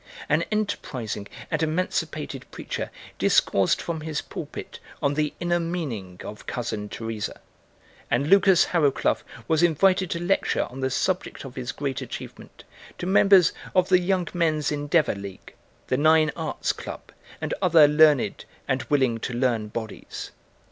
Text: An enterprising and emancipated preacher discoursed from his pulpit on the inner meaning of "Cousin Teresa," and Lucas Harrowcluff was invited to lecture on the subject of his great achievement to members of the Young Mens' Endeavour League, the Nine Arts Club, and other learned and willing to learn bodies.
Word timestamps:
An 0.27 0.41
enterprising 0.51 1.27
and 1.51 1.61
emancipated 1.61 2.49
preacher 2.49 2.89
discoursed 3.19 3.79
from 3.83 4.01
his 4.01 4.19
pulpit 4.19 4.79
on 4.99 5.13
the 5.13 5.35
inner 5.39 5.59
meaning 5.59 6.19
of 6.23 6.47
"Cousin 6.47 6.89
Teresa," 6.89 7.39
and 8.09 8.25
Lucas 8.27 8.65
Harrowcluff 8.69 9.23
was 9.47 9.61
invited 9.61 10.09
to 10.09 10.19
lecture 10.19 10.63
on 10.71 10.79
the 10.79 10.89
subject 10.89 11.45
of 11.45 11.53
his 11.53 11.71
great 11.71 12.01
achievement 12.01 12.63
to 12.97 13.05
members 13.05 13.53
of 13.75 13.89
the 13.89 13.99
Young 13.99 14.27
Mens' 14.33 14.71
Endeavour 14.71 15.13
League, 15.13 15.53
the 15.85 15.97
Nine 15.97 16.31
Arts 16.35 16.73
Club, 16.73 17.11
and 17.39 17.53
other 17.61 17.87
learned 17.87 18.45
and 18.67 18.81
willing 18.89 19.19
to 19.19 19.33
learn 19.33 19.67
bodies. 19.67 20.31